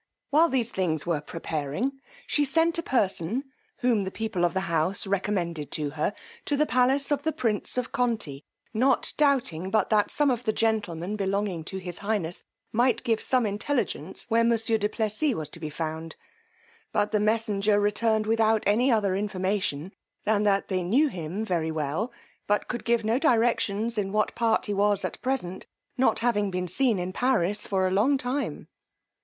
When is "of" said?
4.45-4.55, 7.11-7.21, 7.77-7.91, 10.31-10.41